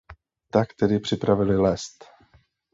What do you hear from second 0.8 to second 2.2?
připravili lest.